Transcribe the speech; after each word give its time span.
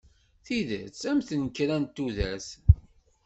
Tidet 0.45 0.99
am 1.11 1.19
tenkerra 1.29 1.77
n 1.81 1.83
tudert. 1.95 2.47